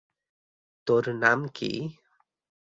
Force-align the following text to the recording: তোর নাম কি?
তোর 0.87 1.03
নাম 1.15 1.39
কি? 1.55 1.71